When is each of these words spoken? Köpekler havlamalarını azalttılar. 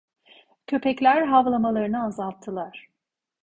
Köpekler 0.67 1.21
havlamalarını 1.21 2.03
azalttılar. 2.05 2.89